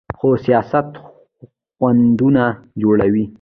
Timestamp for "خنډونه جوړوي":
1.77-3.25